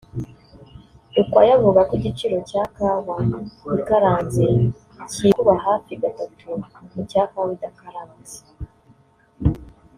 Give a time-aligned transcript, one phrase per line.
[1.15, 3.17] Rukwaya avuga ko igiciro cya kawa
[3.79, 4.45] ikaranze
[5.11, 6.47] cyikuba hafi gatatu
[6.91, 8.37] ku cya kawa idakaranze